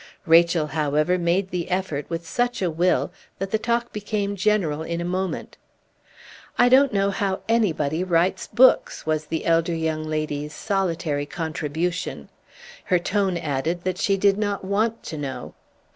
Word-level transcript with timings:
Rachel, 0.25 0.65
however, 0.73 1.19
made 1.19 1.51
the 1.51 1.69
effort 1.69 2.09
with 2.09 2.27
such 2.27 2.59
a 2.63 2.71
will 2.71 3.11
that 3.37 3.51
the 3.51 3.59
talk 3.59 3.93
became 3.93 4.35
general 4.35 4.81
in 4.81 4.99
a 4.99 5.05
moment. 5.05 5.57
"I 6.57 6.69
don't 6.69 6.91
know 6.91 7.11
how 7.11 7.41
anybody 7.47 8.03
writes 8.03 8.47
books," 8.47 9.05
was 9.05 9.25
the 9.27 9.45
elder 9.45 9.75
young 9.75 10.03
lady's 10.03 10.55
solitary 10.55 11.27
contribution; 11.27 12.29
her 12.85 12.97
tone 12.97 13.37
added 13.37 13.83
that 13.83 13.99
she 13.99 14.17
did 14.17 14.39
not 14.39 14.65
want 14.65 15.03
to 15.03 15.19
know. 15.19 15.53